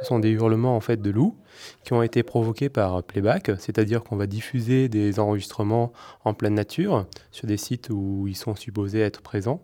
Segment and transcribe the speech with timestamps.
[0.00, 1.36] Ce sont des hurlements en fait de loups
[1.84, 5.92] qui ont été provoqués par playback, c'est-à-dire qu'on va diffuser des enregistrements
[6.24, 9.60] en pleine nature sur des sites où ils sont supposés être présents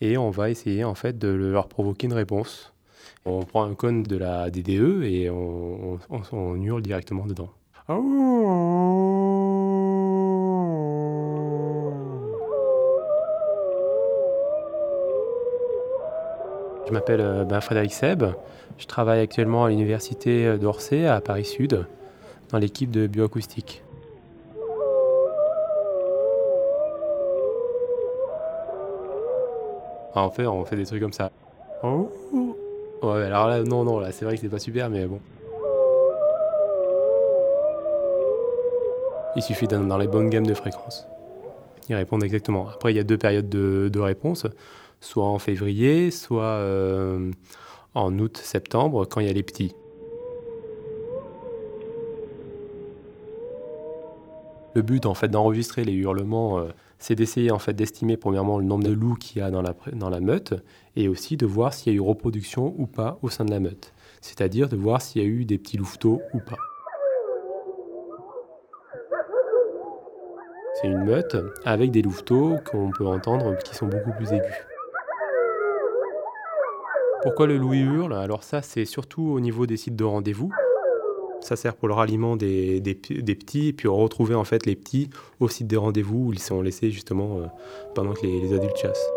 [0.00, 2.72] et on va essayer en fait de leur provoquer une réponse.
[3.26, 5.98] On prend un cône de la DDE et on,
[6.56, 7.50] hurle directement dedans.
[16.86, 18.24] Je m'appelle euh, ben, Frédéric Seb.
[18.78, 21.86] Je travaille actuellement à l'université d'Orsay à Paris Sud
[22.50, 23.82] dans l'équipe de bioacoustique.
[30.14, 31.30] En fait, on fait des trucs comme ça.
[33.02, 35.20] Ouais, alors là, non, non, là, c'est vrai que c'est pas super, mais bon.
[39.36, 41.08] Il suffit d'être dans les bonnes gammes de fréquences.
[41.88, 42.68] Ils répondent exactement.
[42.68, 44.46] Après, il y a deux périodes de, réponse
[45.00, 47.30] soit en février, soit euh,
[47.94, 49.74] en août-septembre, quand il y a les petits.
[54.74, 56.68] Le but en fait d'enregistrer les hurlements, euh,
[56.98, 60.20] c'est d'essayer en fait d'estimer premièrement le nombre de loups qu'il y a dans la
[60.20, 60.54] meute,
[60.96, 63.60] et aussi de voir s'il y a eu reproduction ou pas au sein de la
[63.60, 63.92] meute.
[64.22, 66.56] C'est-à-dire de voir s'il y a eu des petits louveteaux ou pas.
[70.84, 74.66] Une meute avec des louveteaux qu'on peut entendre qui sont beaucoup plus aigus.
[77.22, 78.12] Pourquoi le loup hurle?
[78.12, 80.52] Alors ça, c'est surtout au niveau des sites de rendez-vous.
[81.40, 85.08] Ça sert pour le ralliement des, petits, puis retrouver en fait les petits
[85.40, 87.46] au site des rendez-vous où ils sont laissés justement euh,
[87.94, 89.10] pendant que les, adultes chassent.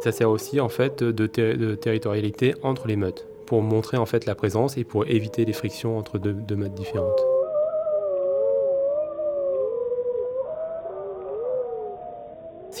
[0.00, 4.26] Ça sert aussi en fait de, de, territorialité entre les meutes, pour montrer en fait
[4.26, 7.33] la présence et pour éviter les frictions entre deux, deux meutes différentes.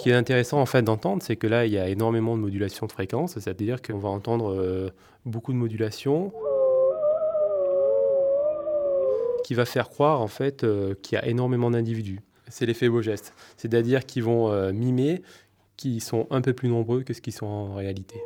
[0.04, 2.84] Qui est intéressant en fait d'entendre, c'est que là, il y a énormément de modulation
[2.84, 4.90] de fréquence, c'est-à-dire qu'on va entendre euh,
[5.24, 6.30] beaucoup de modulation
[9.44, 12.20] qui va faire croire en fait euh, qu'il y a énormément d'individus.
[12.50, 15.22] C'est l'effet beau geste, c'est-à-dire qu'ils vont euh, mimer
[15.78, 18.20] qui sont un peu plus nombreux que ce qu'ils sont en réalité.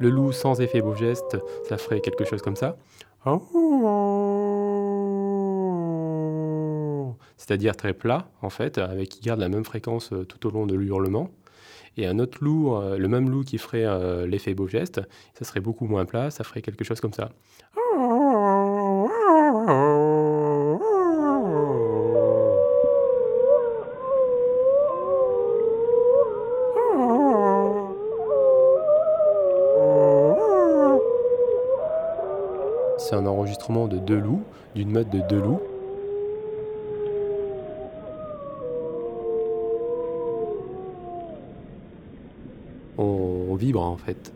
[0.00, 1.36] Le loup sans effet beau geste,
[1.68, 2.76] ça ferait quelque chose comme ça
[7.46, 10.66] c'est-à-dire très plat en fait, avec qui garde la même fréquence euh, tout au long
[10.66, 11.28] de l'hurlement.
[11.96, 15.02] Et un autre loup, euh, le même loup qui ferait euh, l'effet beau geste,
[15.34, 17.28] ça serait beaucoup moins plat, ça ferait quelque chose comme ça.
[32.96, 34.42] C'est un enregistrement de deux loups,
[34.74, 35.60] d'une mode de deux loups.
[42.98, 44.32] On, vibre en fait.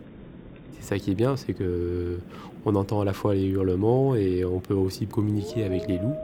[0.73, 2.19] C'est ça qui est bien, c'est que
[2.65, 6.15] on entend à la fois les hurlements et on peut aussi communiquer avec les loups.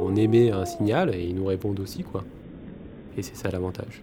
[0.00, 2.24] On émet un signal et ils nous répondent aussi quoi.
[3.16, 4.02] Et c'est ça l'avantage.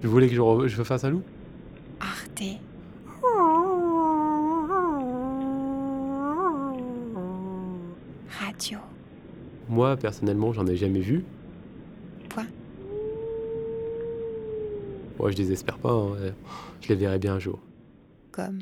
[0.00, 1.22] Tu voulais que je, je fasse un loup?
[2.00, 2.42] Arte.
[8.40, 8.78] Radio.
[9.68, 11.24] Moi, personnellement, j'en ai jamais vu.
[12.28, 12.46] Point.
[15.18, 15.92] Moi, je désespère pas.
[15.92, 16.32] Hein.
[16.80, 17.60] Je les verrai bien un jour.
[18.30, 18.58] Comme?